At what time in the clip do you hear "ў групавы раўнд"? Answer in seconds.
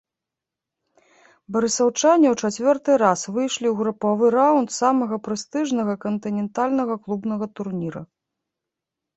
3.69-4.69